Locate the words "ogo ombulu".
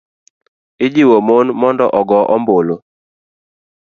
1.99-2.75